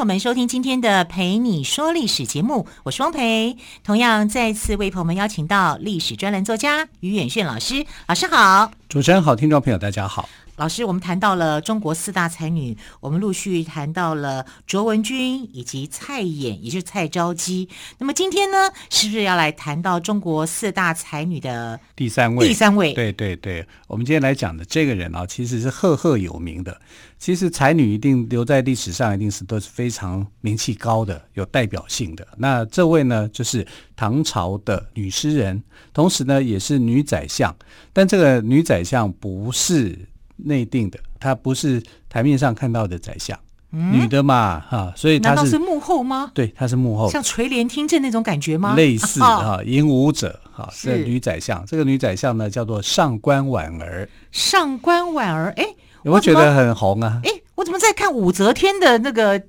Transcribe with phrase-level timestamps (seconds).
[0.00, 3.58] 我们收听今天的《陪你说历史》节目，我是汪培。
[3.84, 8.72] 同样再次为朋友们邀请到历史专栏作家于远炫老师，老师好。
[8.88, 10.26] 主持人好，听众朋友大家好。
[10.60, 17.66] 老师，我们谈到了中国四大才女，我们陆续谈到了卓文君以及蔡琰，也就是蔡昭姬。
[17.96, 22.46] 那么今天呢，是不是要来谈到中国四大才女的第三位？
[22.46, 26.78] 第三位，对对对，我们今天来讲的这个人啊，其实是赫赫有名的。
[27.18, 32.28] 其实才女一定留在历史上，一定是都是非常名气高的、有代表性的。
[32.36, 35.62] 那这位呢，就是唐朝的女诗人，
[35.94, 37.54] 同时呢，也是女宰相。
[37.94, 39.98] 但这个女宰相不是。
[40.44, 43.38] 内定的，她不是台面上看到的宰相，
[43.72, 46.30] 嗯、女的嘛，哈、啊，所以她是，难道是幕后吗？
[46.34, 48.74] 对，她是幕后，像垂帘听政那种感觉吗？
[48.74, 51.64] 类似哈，引武者，哈、啊，是女宰相。
[51.66, 54.08] 这个女宰相呢，叫做上官婉儿。
[54.32, 55.64] 上官婉儿，哎，
[56.02, 57.20] 有没有觉得很红啊？
[57.24, 59.42] 哎，我怎么在看武则天的那个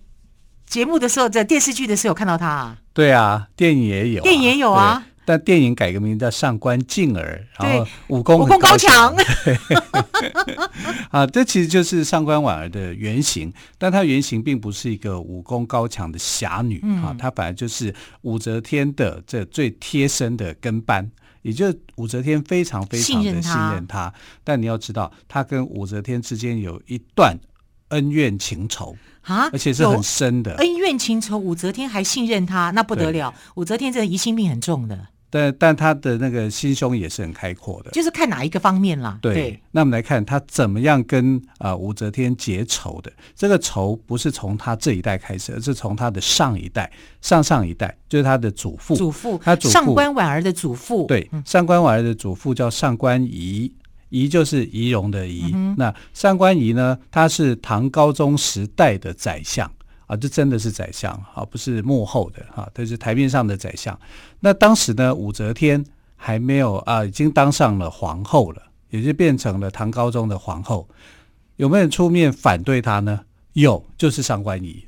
[0.65, 2.77] 节目的时候，在电视剧的时候有看到她啊？
[2.93, 5.05] 对啊，电影也有、啊，电影也有啊。
[5.31, 9.15] 但电影改个名叫上官静儿，然后武功武功高强。
[11.09, 21.09] 啊，这其实就是上官婉儿的原型，但她原型并不是一个武功高强的侠女、嗯、啊，她反而就是武则天的这最贴身的跟班，
[21.43, 24.13] 也就是武则天非常非常的信任她。
[24.43, 27.39] 但你要知道，她跟武则天之间有一段
[27.87, 28.97] 恩怨情仇。
[29.21, 31.37] 啊，而且是很深的恩怨情仇。
[31.37, 33.33] 武则天还信任他，那不得了。
[33.53, 39.17] 武则天这个疑心病很重的，但但他的那个心胸也是很开阔的，就是看哪一个方面啦。
[39.21, 43.11] 对，对，那我们来看他怎么样跟啊、呃、武则天结仇的。
[43.35, 48.95] 这个仇不是从他这一代开始，而是从他的上一代、上上一代，就是他的祖父。
[48.95, 51.07] 祖父，他祖父上官婉儿的祖父。
[51.07, 53.73] 对，上官婉儿的祖父叫上官仪。
[54.09, 56.99] 仪就是仪容的仪，嗯，那上官仪呢？
[57.09, 59.71] 他是唐高宗时代的宰相
[60.11, 63.97] 啊，这真的是宰相啊，不是幕后的啊，这是台面上的宰相。
[64.41, 65.81] 那当时呢，武则天
[66.17, 70.85] 还没有啊，已经当上了皇后了，也就变成了唐高宗的皇后。
[71.55, 73.21] 有没有人出面反对他呢？
[73.53, 74.85] 有，就是上官仪。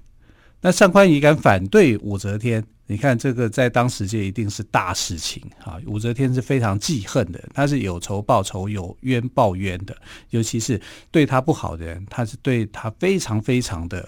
[0.60, 2.62] 那上官仪敢反对武则天？
[2.86, 5.80] 你看这个在当时就一定是大事情啊！
[5.86, 9.96] 武则天是非常记恨的，她是有仇报仇，有冤报冤的。
[10.32, 10.80] 尤其是
[11.10, 14.06] 对她不好的人，她是对她非常非常的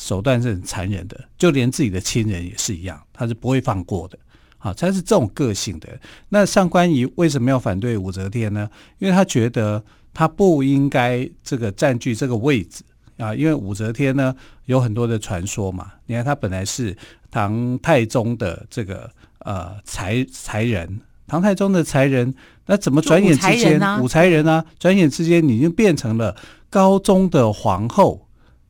[0.00, 4.16] 手段是很残忍的，就连自己的亲人也是一样，他是不会放过的。
[4.58, 5.88] 啊，他是这种个性的。
[6.28, 8.68] 那上官仪为什么要反对武则天呢？
[8.98, 9.82] 因为他觉得
[10.12, 12.84] 他不应该这个占据这个位置。
[13.18, 14.32] 啊，因为武则天呢
[14.66, 16.96] 有很多的传说嘛，你看他本来是
[17.32, 19.10] 唐太宗的这个
[19.40, 22.32] 呃才才人，唐太宗的才人，
[22.66, 26.36] 那怎么转眼之间武才人啊，转眼之间你就变成了
[26.70, 28.27] 高宗的皇后？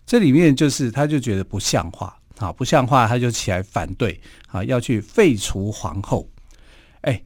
[0.08, 6.26] 这里面就是他就觉得不像话啊，不像话，他就起来反对啊，要去废除皇后。
[7.02, 7.22] 哎，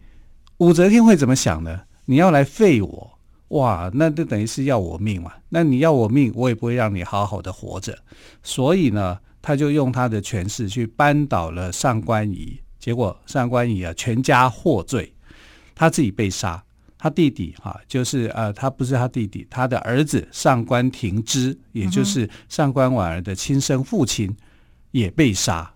[0.56, 1.82] 武则天会怎么想呢？
[2.06, 3.18] 你要来废我？
[3.50, 5.30] 哇，那就等于是要我命嘛？
[5.48, 7.96] 那你要我命，我也不会让你好好的活着。
[8.42, 15.14] 所以呢，他就用他的权势去扳倒了上官仪，结果上官仪啊全家获罪，
[15.72, 16.60] 他自己被杀，
[17.02, 24.32] 他弟弟哈、啊、就是呃，他不是他弟弟，他的儿子上官庭之，也就是上官婉儿的亲生父亲
[24.92, 25.68] 也被杀。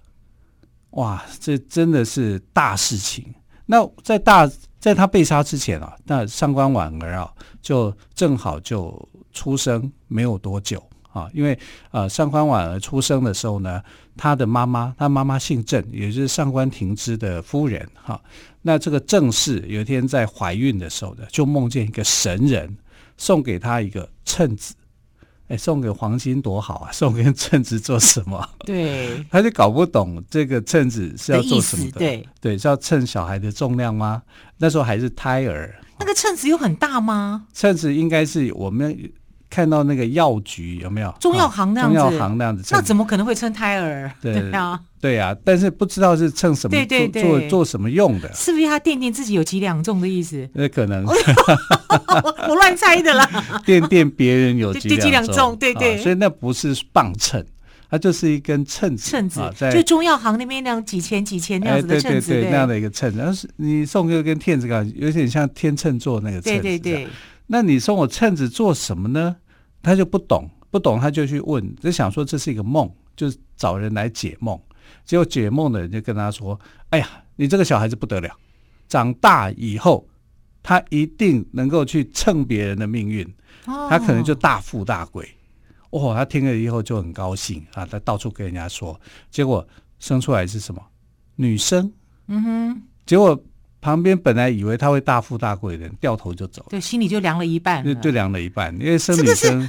[0.91, 3.35] 哇，这真的是大事情。
[3.67, 4.49] 那在大。
[4.79, 7.29] 在他被杀之前啊，那上官婉儿啊，
[7.61, 10.81] 就正好就出生没有多久
[11.17, 11.59] 啊，因为
[11.93, 13.83] 呃，上官婉儿出生的时候呢，
[14.19, 18.21] 他的妈妈，他妈妈姓郑，也就是上官庭之的夫人哈。
[18.61, 22.77] 那这个郑氏有一天在怀孕的时候呢，就梦见一个神人
[23.17, 24.75] 送给她一个秤子。
[25.49, 26.91] 哎，送给黄金多好啊！
[26.91, 28.45] 送给 秤子做什么？
[28.67, 31.93] 对，他就搞不懂这个秤子是要做什么的。
[31.93, 34.21] 的对，对，是要称小孩的重量吗？
[34.59, 35.73] 那时候还是胎儿。
[36.01, 37.47] 那个秤子有很大吗？
[37.55, 38.99] 秤子应该是我们。
[39.49, 41.97] 看到那个药局有没有中药行那样子？
[41.99, 44.11] 中药行那样子，那怎么可能会称胎儿？
[44.21, 48.33] 对， 啊，对啊，但是不知道是称什么，对对对，做做做什么用的？
[48.35, 50.49] 是不是他垫垫自己有几两重的意思？
[50.53, 53.29] 那可能，我 乱猜的啦。
[53.65, 57.45] 垫垫别人有几两重，几两重，对对，所以那不是磅秤
[57.89, 63.19] 它就是一根秤子，秤子啊，在就中药行那边那样几钱几钱那样子的秤子，哎、对对对，那样的一个秤子。
[63.19, 67.09] 然后是你送个跟天子感有点像天秤座那个秤子，对对对。
[67.47, 69.37] 那你送我秤子做什么呢？
[69.83, 74.61] 他就不懂，不懂他就去问，就想说这是一个梦，就找人来解梦。
[75.05, 76.59] 结果解梦的人就跟他说
[76.91, 78.31] ：“哎呀，你这个小孩子不得了，
[78.89, 80.09] 长大以后
[80.63, 83.27] 他一定能够去蹭别人的命运，
[83.65, 85.29] 他可能就大富大贵。”
[85.91, 89.01] 哦，他听了以后就很高兴啊，他到处跟人家说，
[89.31, 89.67] 结果
[90.01, 90.83] 生出来是什么？
[91.37, 91.93] 女生。
[92.27, 92.83] 嗯哼。
[93.07, 93.41] 结果
[93.87, 97.95] 旁边本来以为他会大富大贵的人，掉头就走了，对，心里就凉了一半了。
[97.95, 99.61] 就就凉了一半，因为生女生，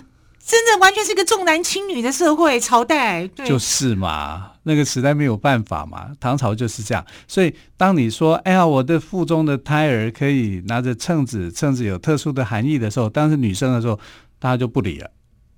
[0.44, 3.28] 真的完全是个重男轻女的社会朝代。
[3.28, 7.06] 对，就是嘛，那个时代没有办法嘛，唐朝就是这样。
[7.28, 14.00] 所以当你说，哎呀，我的腹中的胎儿可以拿着秤子，秤子有特殊的含义的时候，当时女生的时候，
[14.40, 15.12] 大家就不理了。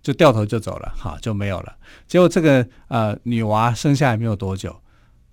[0.03, 1.73] 就掉头就走了，好，就没有了。
[2.07, 4.75] 结果这个呃女娃生下来没有多久，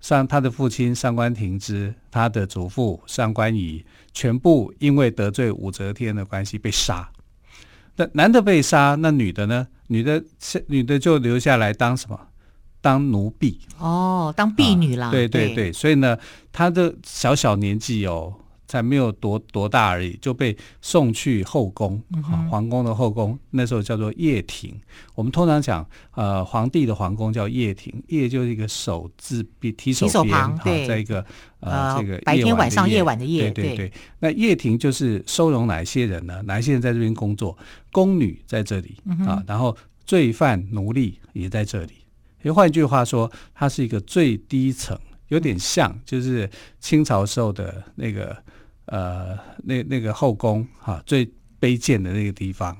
[0.07, 3.83] 上他的父亲上官庭之，他的祖父上官仪，
[4.13, 7.09] 全部因为得罪武则天的关系被杀。
[7.97, 9.67] 那男的被杀，那女的呢？
[9.87, 10.23] 女的
[10.67, 12.17] 女的就留下来当什么？
[12.79, 13.59] 当奴婢。
[13.79, 15.07] 哦，当婢女啦。
[15.07, 16.17] 啊，对对对，对，所以呢，
[16.53, 18.33] 她的小小年纪哦。
[18.67, 24.77] 才没有多多大而已，就被送去后宫，啊、皇宫的后宫，那时候叫做掖庭。
[25.15, 31.25] 我们通常讲，呃，皇帝的皇宫叫掖庭，掖就是一个手字边提手边，哈，在一个
[31.61, 33.93] 呃，呃这个白天晚上夜晚的夜，对对对。
[34.19, 36.41] 那掖庭就是收容哪些人呢？
[36.43, 37.57] 哪些人在这边工作？
[37.93, 39.75] 宫女在这里、嗯、啊，然后
[40.05, 41.93] 罪犯奴隶也在这里。
[42.41, 44.99] 也换句话说，它是一个最低层，
[45.29, 46.49] 有点像就是
[46.81, 48.35] 清朝时候的那个。
[48.87, 51.25] 呃，那那个后宫哈、啊，最
[51.61, 52.75] 卑贱的那个地方，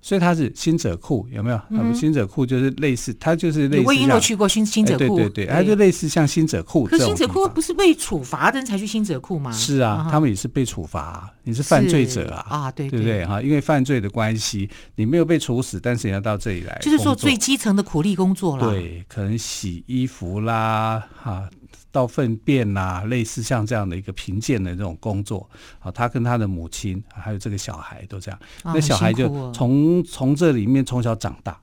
[0.00, 1.60] 所以它是新者库，有没有？
[1.68, 3.84] 嗯、新者库就是类似，它就是类似。
[3.86, 6.84] 我已经去过新新者库、哎，对对对，它就类似像新者库。
[6.84, 9.52] 可是新者库不是被处罚的人才去新者库吗？
[9.52, 13.42] 是啊，他们也是被处罚，你是犯罪者啊啊，对对不对哈？
[13.42, 18.70] 因为犯罪的关系，你没有被处死，但是你要到这里来，就是做最基层的苦力工作了。
[18.70, 21.50] 对，可能洗衣服啦，哈、啊。
[21.92, 25.48] 倒粪便呐、啊，类似像这样的一个贫贱的这种工作
[25.80, 31.60] 啊，他跟他的母亲还有这个小孩都这样，哦、那小孩就从从、哦、这里面从小长大，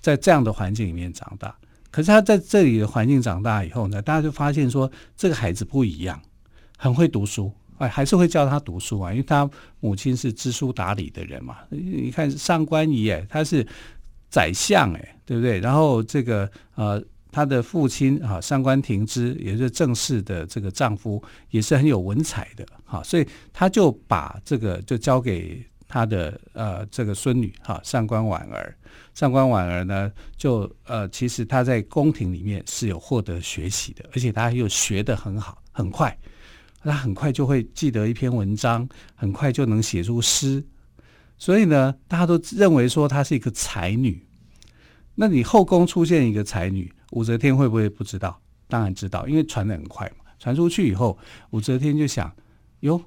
[0.00, 1.56] 在这样的环境里面长大。
[1.90, 6.20] 可是他在这里的环境长大以后呢，大家就发现说这个孩子不一样，
[6.76, 9.48] 很会读书，哎，还是会教他读书啊，因为他
[9.80, 11.58] 母亲是知书达理的人嘛。
[11.70, 13.66] 你看上官仪，哎，他是
[14.28, 15.58] 宰相，哎，对不对？
[15.60, 17.02] 然后这个呃。
[17.32, 28.76] 她的父亲啊，上官庭之也是正室的这个丈夫，也是很有文采的哈，所以他就把这个就交给他的呃这个孙女哈，上官婉儿。
[29.14, 36.16] 上官婉儿呢，就呃其实她在宫廷里面是有获得学习的，而且她又学得很好，很快，
[36.82, 40.64] 她很快就会记得一篇文章，很快就能写出诗，
[41.38, 44.24] 所以呢，大家都认为说她是一个才女。
[45.16, 46.90] 那你后宫出现一个才女。
[47.10, 48.40] 武则天会不会不知道？
[48.68, 50.24] 当然知道，因为传的很快嘛。
[50.38, 51.18] 传出去以后，
[51.50, 52.32] 武则天就想：
[52.80, 53.00] 哟，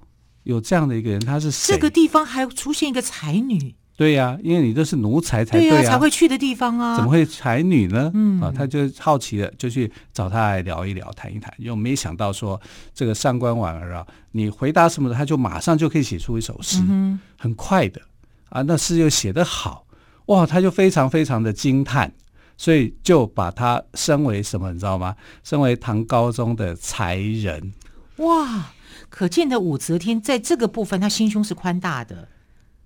[0.43, 1.73] 有这样的一个人，他是谁？
[1.73, 3.75] 这个地方还出现一个才女？
[3.95, 8.11] 对呀、啊，因为你这是奴才才对呀、啊，才会去的地方啊，怎么会才女呢？
[8.13, 11.53] 嗯啊，他就好奇了，就去找他来聊一聊，谈一谈。
[11.59, 12.59] 又没想到说，
[12.93, 18.01] 这个上官婉儿啊，你回答什么的，他就马上就可以写出一首诗，嗯、很快的
[18.49, 19.85] 啊，那诗又写得好，
[20.25, 22.11] 哇，他就非常非常的惊叹。
[22.63, 25.13] 所以就把他升为什么，你知道吗？
[25.43, 27.73] 升为唐高宗的才人。
[28.19, 28.71] 哇，
[29.09, 32.29] 可见的武则天在这个部分，他心胸是宽大的，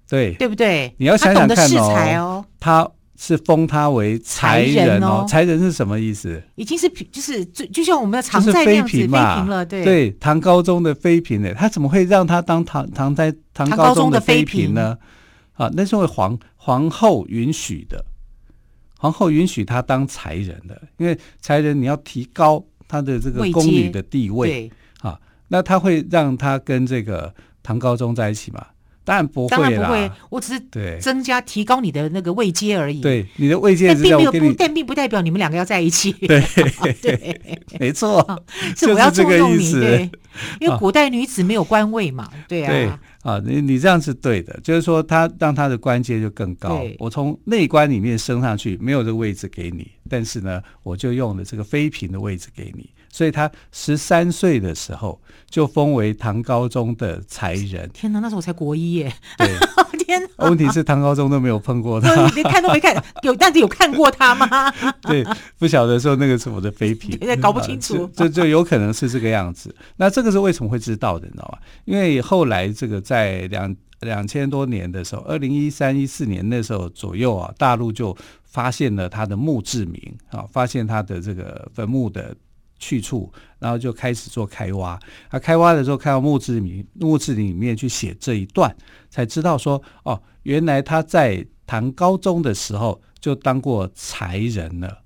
[0.10, 0.96] 对对不对？
[0.98, 6.42] 你要想想看哦，哦他是封他为才人哦，才人是什么意思？
[6.56, 14.98] 已经是就是就就像我们的常在那样子妃嫔了，对对，唐高宗的妃嫔呢，他怎么会让他当唐唐在唐高宗的妃嫔呢？
[15.54, 18.04] 啊，那是为皇皇后允许的。
[18.98, 28.66] 皇后允许他当才人的，因为才人你要提高他的这个宫女的地位，对啊，那他会让他跟这个唐高宗在一起吗？
[29.08, 33.00] 当然不会，当然不会，我只是对增加提高你的那个位阶而已。
[33.00, 36.12] 对，你的位阶，但并没有不，但并不代表你们两个要在一起。
[36.12, 36.44] 对
[37.02, 37.40] 对，
[37.80, 38.44] 没错，
[38.76, 39.72] 是我要捉弄你。
[39.72, 40.12] 对，
[40.60, 42.68] 因为古代女子没有官位嘛，对啊。
[42.70, 46.86] 对啊，你你这样是对的，就是说他让他的官阶就更高。
[47.00, 52.90] 我从内官里面升上去，没有这个位置给你，但是呢，我就用了这个妃嫔的位置给你。
[53.18, 55.20] 所以他十三岁的时候
[55.50, 57.90] 就封为唐高宗的才人。
[57.92, 59.12] 天哪，那时候我才国一耶！
[59.40, 59.48] 对，
[60.06, 64.72] 天哪，问题是唐高宗都没有碰过他，连看都没看， 有但是有看过他吗？
[65.02, 65.26] 对，
[65.58, 69.76] 不晓得说那个是我的妃嫔，搞不清楚，就，就有可能是这个样子。
[69.96, 71.58] 那这个是为什么会知道的，你知道吗？
[71.86, 78.16] 因为后来这个在两两千多年的时候，二零一三一四年那时候左右啊，大陆就。
[78.50, 82.36] 发现了他的墓志铭啊，发现他的这个坟墓的
[82.80, 85.00] 去处，然后就开始做开挖。
[85.30, 88.76] 啊开挖的时候看到墓志铭，墓志铭里面去写这一段，
[89.10, 95.04] 才知道说哦，原来他在唐高宗的时候就当过才人了。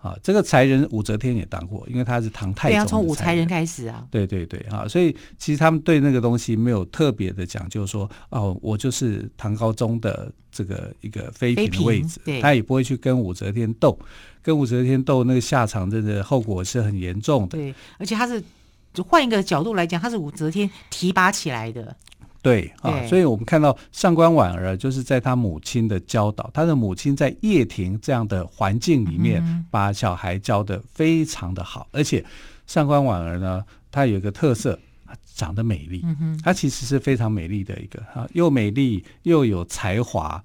[0.00, 2.74] 啊，这个才人武则天也当过，因为他是唐太宗。
[2.74, 4.06] 对，要从武才人开始啊。
[4.10, 13.98] 对对对，啊，所以其实他们对那个东西没有特别的讲究，说哦，我就是唐高宗的这个一个妃嫔的位置，他也不会去跟武则天斗，
[14.40, 17.58] 跟武则天斗那个下场，真的后果是很严重的。
[17.58, 18.42] 对，而且他是
[18.94, 21.96] 就换一个角度来讲，他是武则天提拔起来的。
[22.40, 31.88] 对啊，所以我们看到上官婉儿就是在他母亲的教导，他的母亲在掖庭这样的环境里面，把小孩教的非常的好。
[31.90, 32.24] 而且
[32.66, 34.78] 上官婉儿呢，她有一个特色，
[35.34, 36.04] 长得美丽。
[36.42, 40.42] 她其实是非常美丽的一个啊，又美丽又有才华。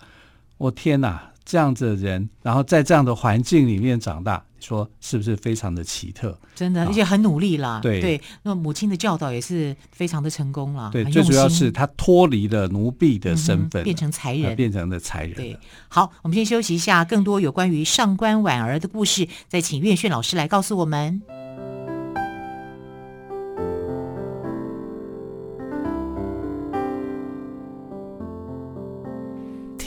[0.57, 1.29] 我天哪！
[1.45, 6.37] 这样子的人，然后在这样的环境里面长大，说是不是非常的奇特？
[6.55, 7.79] 真的，而且很努力啦。
[7.81, 10.89] 对对，那母亲的教导也是非常的成功了。
[10.91, 15.35] 对，最主要是他脱离了奴婢的身份，嗯、变成才人，变成了才人。
[15.35, 15.57] 对，
[15.89, 21.21] 好，我们先休息一下，更多有关于上官婉儿的故事，再请岳炫老师来告诉我们。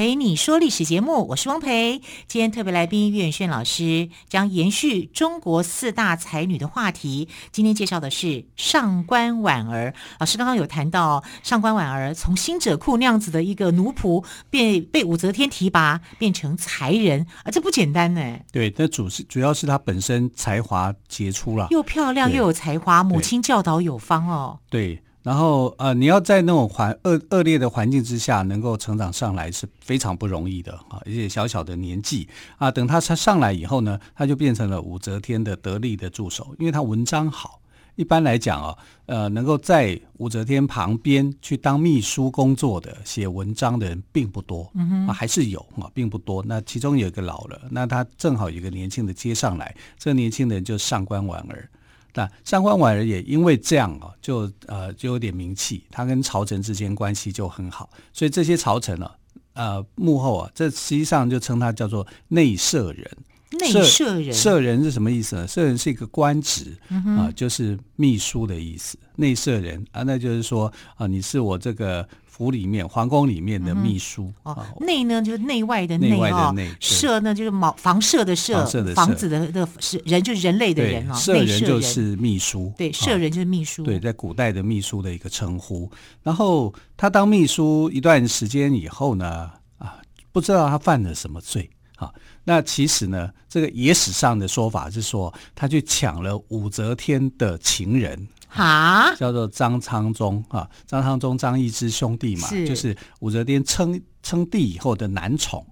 [0.00, 2.00] 蓓你说历史节目，我是汪培。
[2.26, 7.28] 今天特别来宾岳炫老师将延续中国四大才女的话题。
[7.52, 10.38] 今天介绍的是上官婉儿老师。
[10.38, 18.38] 刚刚有谈到上官婉儿从新者库那样子的一个奴仆，被被武则天提拔变成才人啊，这不简单呢。
[18.50, 24.60] 对，那主是主要是她本身才华杰出啦，又漂亮又有才华，母亲教导有方哦。
[24.70, 25.02] 对。
[25.22, 31.00] 然后呃，你要在那种环恶恶劣的环境之下能够成长上来是非常不容易的啊！
[31.04, 37.60] 而且小小的年纪啊，等他上上来以后呢，他就变成了武则天的得力的助手，因为他文章好。
[37.96, 46.42] 一般来讲啊，呃，能够在武则天旁边去当秘书工作的写文章的人并不多，嗯，啊，还是有啊，并不多。
[46.46, 51.68] 那其中有一个老了，那他正好有一个年轻的接上来，这个年轻人就是上官婉儿。
[52.14, 59.10] 那上官婉儿也因为这样啊，就呃就有点名气，他跟朝臣之间关系就很好，所以这些朝臣呢，
[59.54, 63.10] 呃幕后啊，这实际上就称他叫做内舍人。
[63.52, 65.48] 内舍人，舍人是什么意思呢？
[65.48, 68.96] 舍人是一个官职啊、嗯呃，就是秘书的意思。
[69.16, 72.08] 内舍人啊，那就是说啊、呃，你是我这个。
[72.40, 85.90] 府里面，皇宫里面的秘书、嗯、哦，内呢就是内外的内哦，舍呢就是茅房舍的舍，房子的的是人就是人类的人哦，舍人就是秘书，对，舍人就是秘书，对，在古代的秘书的一个称呼。
[86.22, 90.00] 然后他当秘书一段时间以后呢，啊，
[90.32, 92.10] 不知道他犯了什么罪啊？
[92.42, 98.26] 那其实呢，这个野史上的说法是说，他去抢了武则天的情人。
[98.52, 105.64] 哈，叫做张昌宗啊，张昌宗张易之兄弟嘛，是就是武则天称称帝以后的男宠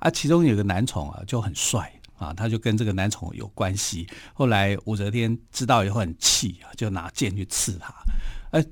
[0.00, 4.08] 啊，其中有个男宠啊就很帅啊，他就跟这个男宠有关系。
[4.34, 7.94] 后来武则天知道以后很气啊，就拿剑去刺他，
[8.50, 8.64] 哎、啊，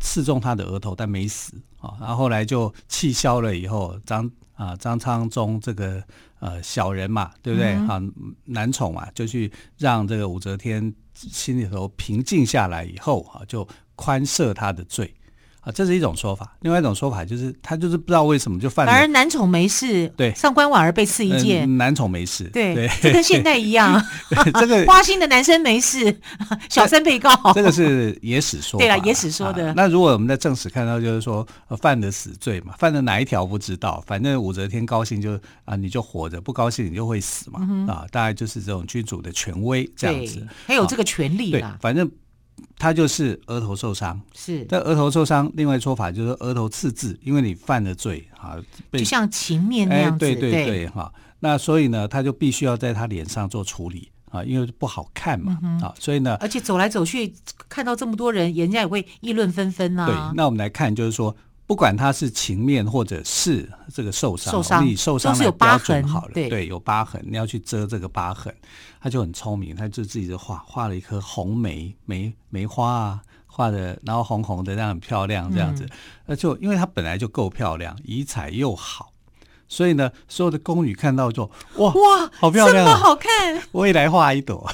[0.00, 1.96] 刺中他的额头，但没死啊。
[1.98, 6.04] 然后后来就气消了以后，张啊张昌宗这个
[6.40, 7.72] 呃小人嘛，对不对？
[7.72, 8.02] 嗯、啊，
[8.44, 10.94] 男宠嘛，就去让这个武则天。
[11.30, 15.12] 心里头平静下来以后啊，就宽赦他的罪。
[15.72, 16.56] 这是一种说法。
[16.60, 24.02] 另外一种说法就是他就是不知道为什么就犯了，反而男宠没事，对，上官婉儿被刺一剑，呃、男宠没事，对，对，这跟现代一样，
[24.58, 26.20] 这个花心的男生没事，
[26.68, 29.74] 小三被告，这个是野史说，对啊，野史说的、啊。
[29.76, 31.46] 那如果我们在正史看到，就是说
[31.80, 42.10] 犯了死罪嘛，犯了哪一条不知道，反正武则天高兴就啊你就活着，不高兴你就会死嘛，嗯、啊，大概就是这种君主的权威这样子，还有这个权利啦，对，反正。
[42.78, 45.50] 他就是额头受伤，是但额头受伤。
[45.54, 48.56] 另外说法就是额头刺字，因为你犯了罪啊，
[48.92, 51.12] 就像情面那样子，哎、对对对哈。
[51.40, 55.94] 那所以呢，他就必须要在他脸上做处理啊，因为不好看嘛、嗯、啊。
[55.98, 57.32] 所以呢，而且走来走去
[57.68, 60.06] 看到这么多人，人家也会议论纷纷呐。
[60.06, 61.34] 对，那我们来看，就是说。
[61.68, 68.50] 不管他是情面或者是这个受伤，受伤你受伤是有疤痕好了，对，对，有疤痕，你要去遮这个疤痕，
[69.02, 75.86] 他就很聪明，他就自己就画画了一颗红梅梅梅花啊，画的然后红红的，这样很漂亮，这样子，
[76.24, 79.12] 那、嗯、就因为他本来就够漂亮，仪彩又好，
[79.68, 81.44] 所以呢，所有的宫女看到就
[81.76, 84.66] 哇哇，好漂亮，这么好看，我也来画一朵。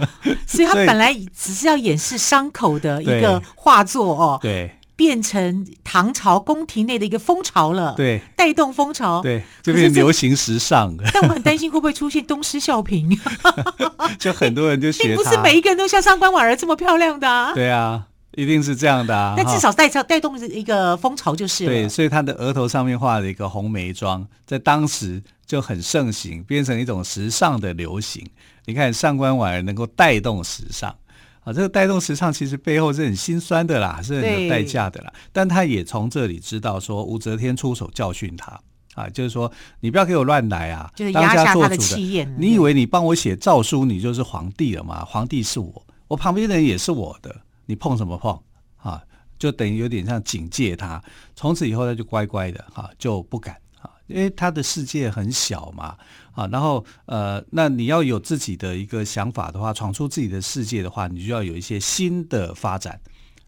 [0.46, 4.70] 所以他本来只是要掩饰伤口的一个画作哦，对。
[5.02, 10.96] 变成唐朝宫廷内的一个风潮了，对，带动风潮，对，就变流行时尚。
[11.12, 13.18] 但我很担心会不会出现东施效颦，
[14.16, 17.52] 就很多人就学，并不是每一个人都像上官婉儿这么漂亮的啊。
[17.52, 18.06] 对啊，
[18.36, 19.34] 一定是这样的啊。
[19.36, 21.70] 但至少带带动一个风潮就是了。
[21.70, 28.24] 对，所以他的额头上面画了一个红梅妆，在当时就很盛行，变成一种时尚的流行。
[28.66, 30.94] 你看上官婉儿能够带动时尚。
[31.44, 35.12] 啊，这个带动时尚其实背后是很心酸的啦，是很有代价的啦。
[35.32, 38.60] 但他也从这里知道说，武则天出手教训他
[38.94, 42.32] 啊，就是说你不要给我乱来啊，就是压下他的气焰。
[42.38, 45.04] 你以为你帮我写诏书，你就是皇帝了吗？
[45.04, 47.34] 皇帝是我，我旁边的人也是我的，
[47.66, 48.38] 你碰什么碰
[48.76, 49.02] 啊？
[49.38, 51.02] 就等于有点像警戒他。
[51.34, 53.56] 从此以后他就乖乖的哈、啊，就不敢。
[54.08, 55.96] 因为他的世界很小嘛，
[56.32, 63.00] 啊，然后呃，那你要有自己的一个想法的话，闯出自己的世界的话，你就要有一些新的发展。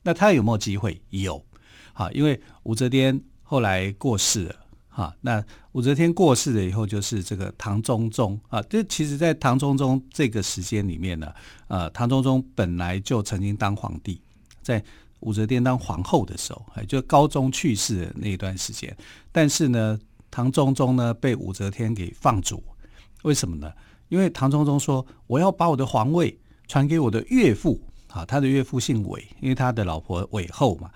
[0.03, 1.01] 那他有没有机会？
[1.11, 1.45] 有，
[1.93, 4.57] 啊，因为武则天后来过世了，
[4.89, 8.63] 哈，那武则天过世了以后，就是这个唐中宗啊。
[8.63, 11.33] 这其实，在唐中宗这个时间里面呢，
[11.69, 14.21] 呃，唐中宗本来就曾经当皇帝，
[14.63, 14.83] 在
[15.21, 18.97] 武则天当皇后的时候，就高宗去世的那一段时间，
[19.33, 19.99] 但是呢。
[20.35, 22.61] 唐中宗呢被武则天给放逐，
[23.23, 23.73] 为什么呢？
[24.09, 30.91] 因为唐中宗说，我要把我的皇位传给我的岳父啊，他的岳父姓韦，因为他的老婆韦后嘛。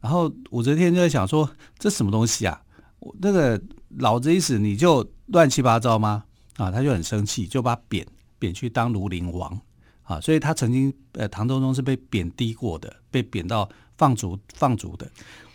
[0.00, 2.58] 然后武则天就在想说，这什么东西啊？
[3.00, 3.60] 我那个
[3.98, 6.24] 老子一死你就乱七八糟吗？
[6.56, 8.06] 啊，他就很生气，就把贬
[8.38, 9.60] 贬去当庐陵王
[10.04, 10.18] 啊。
[10.18, 15.06] 所以他曾经呃，唐中宗是被贬低过的，被贬到放逐放逐的。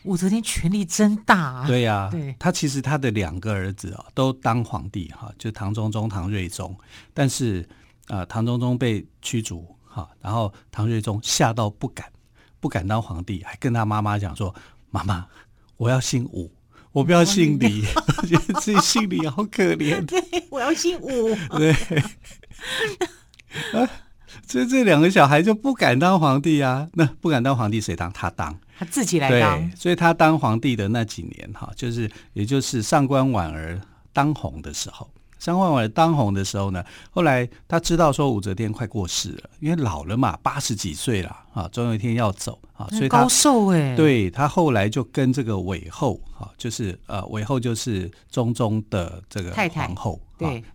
[0.03, 1.65] 武则天权力真大啊！
[1.65, 6.77] 对呀、啊，对，他其实他的两个儿子啊都当皇帝哈，就唐中宗、唐睿宗。
[7.13, 7.61] 但是
[8.07, 12.05] 啊、呃，唐中宗被驱逐哈，然后唐睿宗吓到不敢
[12.59, 14.53] 不敢当皇帝，还跟他妈妈讲说
[14.91, 15.25] ：“妈妈，
[15.77, 16.51] 我要姓武，
[16.91, 17.85] 我不要姓李，
[18.21, 20.03] 我觉得自己姓李好可怜。
[20.05, 21.33] ”对，我要姓武。
[21.57, 21.71] 对，
[23.71, 23.89] 啊，
[24.47, 26.87] 所以这两个小孩就不敢当皇帝啊。
[26.93, 28.11] 那不敢当皇帝，谁当？
[28.11, 28.55] 他当。
[28.77, 33.79] 他自己来当，对，所以他当皇帝的那几年哈，就是也就是上官婉儿
[34.11, 35.09] 当红的时候。
[35.39, 50.17] 上官婉儿当红的时候呢，后来他知道说武则天快过世了，因为老了嘛，八十几岁了啊，总有一天要走啊，所以他高寿哎，对，他后来就跟这个韦后哈，就是呃韦后就是中宗的这个皇后，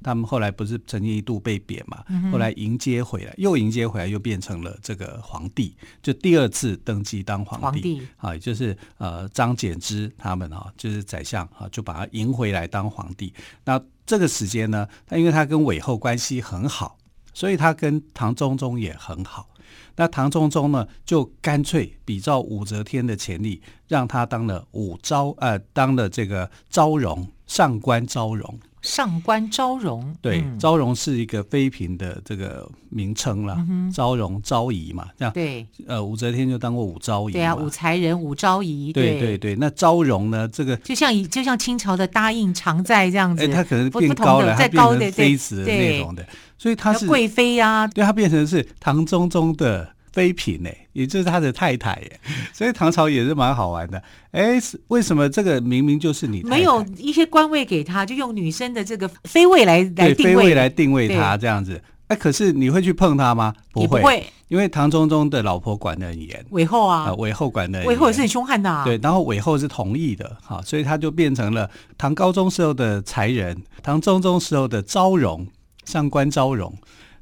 [0.03, 13.33] 他们后来不是曾经一度被贬嘛，嗯、后来迎接回来，又迎接回来，又变成了这个皇帝，就第二次登基当皇帝，皇帝啊，也就是呃张柬之他们啊，就是宰相啊，就把他迎回来当皇帝，
[13.65, 13.81] 那。
[14.09, 16.97] 这个时间呢，他因为他跟韦后关系很好，
[17.35, 19.51] 所以他跟唐中宗也很好。
[19.97, 28.59] 那唐中宗呢，就干脆比照武则天的潜力，让他当了武昭，呃，当了这个昭容，上官昭容。
[28.83, 33.59] 上官昭容，对，昭容是一个妃嫔的这个名称了。
[33.93, 35.35] 昭容、昭仪嘛，这样。
[35.35, 37.33] 对，呃，武则天就当过武昭仪。
[37.33, 38.93] 对啊，武才人武昭仪。
[38.93, 40.49] 对对对，那昭容呢？
[40.49, 43.45] 这个就像以就像清朝的答应常在这样子。
[43.45, 47.87] 哎，他可能变高了，再高的妃子那种的，所以他是贵妃啊。
[47.87, 49.95] 对，他变成是唐中宗的。
[50.19, 52.21] 妃嫔呢，也就是他的太太耶，
[52.53, 54.03] 所以唐朝也是蛮好玩的。
[54.33, 56.43] 哎，为什么这个明明就是你？
[56.43, 61.81] 没有一些官位给他，就用女生的这个妃位来来定位，妃位来定位他这样子。
[62.09, 63.55] 哎，可是你会去碰他吗？
[63.71, 68.83] 不会，不会，因为唐中宗的老婆管得很严，韦后啊，啊，韦后管得很严，韦后也是很凶悍的啊。
[68.85, 75.47] 对，然后韦后是同意的，哈，所以他就变成了唐高宗时候的才人，唐中宗时候的昭容，
[75.85, 76.75] 上官昭容。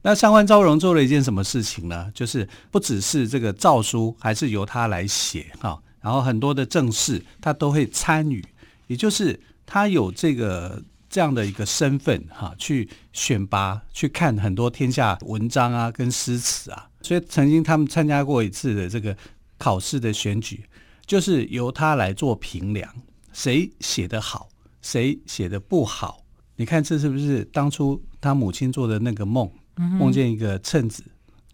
[0.09, 2.09] 那上官昭容做了一件什么事情呢？
[2.15, 8.41] 就是不只是这个诏书，还是由他来写哈，然后很多的政事他都会参与，
[8.87, 16.89] 也就是他有这个这样的一个身份哈，去选拔、去看很多天下文章啊，跟诗词啊。
[17.03, 19.17] 所以曾经他们参加过一次的这个
[19.59, 20.65] 考试的选举，
[21.05, 22.89] 就是由他来做评量，
[23.33, 24.49] 谁写得好，
[24.81, 26.23] 谁写得不好。
[26.55, 29.51] 你看这是不是当初他母亲做的那个梦？
[29.77, 31.03] 梦见一个秤子，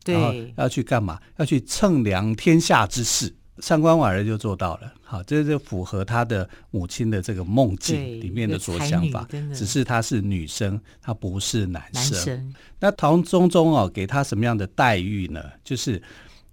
[0.04, 1.20] 对，然后要去干嘛？
[1.36, 3.34] 要去称量天下之事。
[3.58, 9.28] 上官婉儿就做到了，好，这就符合他的母亲的这个梦境里面的所想法。
[9.54, 12.12] 只是她是女生，她不是男生。
[12.12, 12.54] 男生。
[12.80, 15.44] 那唐中宗哦，给她什么样的待遇呢？
[15.62, 16.02] 就是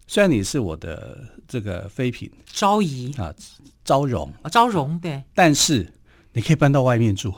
[0.07, 3.33] 虽然你是我的这个妃嫔昭仪啊，
[3.83, 5.91] 昭容啊，昭容对，但是。
[6.33, 7.33] 你可以搬到外面住，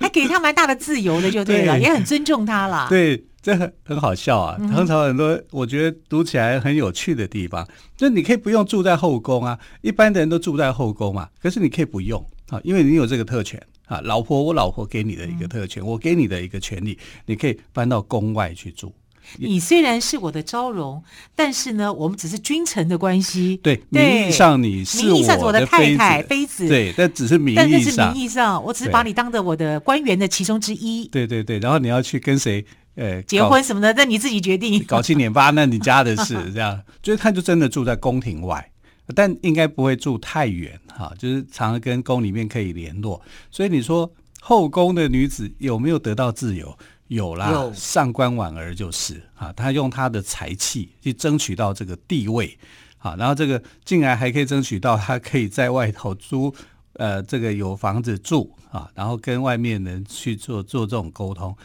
[0.00, 2.86] 还 给他蛮大的自由的，就对了，对也很尊重他了。
[2.88, 4.58] 对，这很很好笑啊。
[4.70, 11.28] 唐朝很多我觉得读起来很有趣的地方，就你可以不用住在后宫啊，一般的人都住在后宫嘛。
[11.40, 14.00] 可是你可以不用啊，因为你有这个特权啊。
[14.02, 18.92] 老婆，我老婆给你的一个特权，嗯、我给你的一个权利，你可以搬到宫外去住。
[19.36, 21.02] 你虽然是我的昭容，
[21.34, 23.58] 但是呢，我们只是君臣的关系。
[23.62, 26.66] 对，名义上你是我的太太、妃子。
[26.66, 27.70] 对，但只是名义上。
[27.70, 31.06] 但是名义上，我只是把你当着我的官员的其中之一。
[31.08, 32.64] 对对对，然后你要去跟谁
[32.94, 34.82] 呃结婚什么的，那你自己决定。
[34.84, 36.80] 搞七年八，那你家的事这样。
[37.02, 38.70] 所以他就真的住在宫廷外，
[39.14, 43.20] 但应该不会住太远哈，就是常常跟宫里面可以联络。
[43.50, 44.10] 所以你说
[44.40, 46.76] 后宫的女子有没有得到自由？
[47.08, 52.58] 有啦，有上官婉儿就是啊，她用她的才气去争取到这个地位，
[52.98, 56.54] 啊，然后这个竟然还可以争取到她可以在外头租，
[56.92, 61.56] 呃，这个有房子住啊，然后跟外面人去做做这种沟通，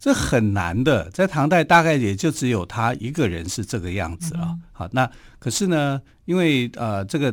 [0.00, 4.46] 这很难的，在唐代大概也就只有她一个人是这个样子了。
[4.46, 5.08] 嗯、好，那
[5.38, 7.32] 可是呢，因为呃，这个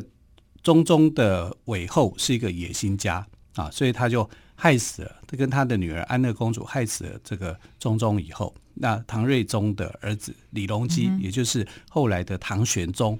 [0.62, 3.26] 中宗的韦后是一个野心家
[3.56, 4.28] 啊，所以他就。
[4.56, 13.18] 害死了，他跟他的女儿安乐公主害死了这个中宗以后，那唐睿宗的儿子李隆基，嗯、也就是后来的唐玄宗，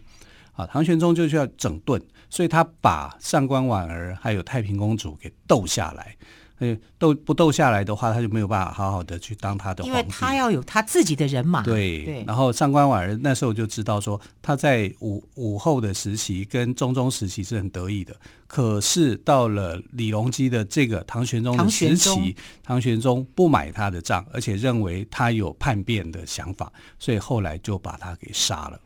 [0.55, 6.17] 啊，唐玄宗就需要整顿，所以他把上官婉儿还有太平公主给斗下来。
[6.59, 9.99] 哎，斗不斗下来的话，他就没有办法好好的去当他的皇帝。
[9.99, 11.63] 因为他要有他自己的人马。
[11.63, 12.25] 对，对。
[12.27, 18.17] 然后上官婉儿那时候就知道说，他在武武后的时期跟中宗时期是很得意的。
[18.47, 28.81] 可是到了李隆基的这个唐玄宗的时期，唐玄宗，唐玄宗不买他的账，而且认为他有叛变的想法，所以后来就把他给杀了。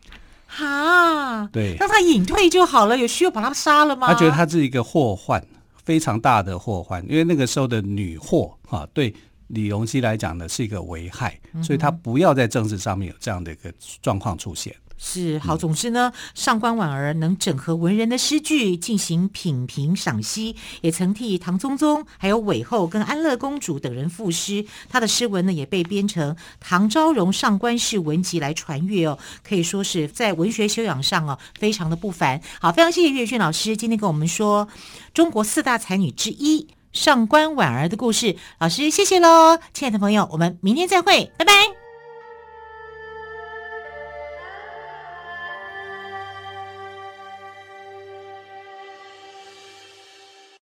[0.47, 4.09] 哈，对，让他隐退就好了，有需要把他杀了吗？
[4.09, 5.41] 他觉得他是一个祸患。
[5.85, 9.13] 非常大的祸患，因为那个时候的女祸哈，对
[9.49, 14.75] 李隆基来讲呢是一个危害，所以他不要在政治上面有这样的一个状况出现。
[15.03, 24.67] 是好，总之呢，上官婉儿能整合文人的诗句进行品评赏析，也曾替唐宗宗、还有韦后跟安乐公主等人赋诗。
[24.91, 32.39] 她的诗文呢，也被编成《唐昭容上官氏文集》来传阅哦，可以说是在文学修养上哦，非常的不凡。
[32.61, 34.69] 好，非常谢谢岳俊老师今天跟我们说
[35.15, 38.37] 中国四大才女之一上官婉儿的故事。
[38.59, 41.80] 老师，谢谢喽，亲爱的朋友，我们明天再会，拜拜。